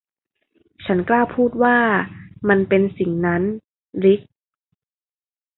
[0.85, 1.77] ฉันกล้าพูดว่า
[2.49, 3.41] มันเป็นสิ่งนั้น
[4.03, 4.21] ริค